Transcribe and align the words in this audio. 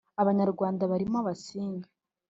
-abanyarwanda 0.21 0.83
barimo 0.91 1.17
abasinga 1.21 1.87